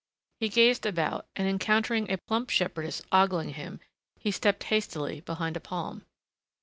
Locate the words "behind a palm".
5.21-6.07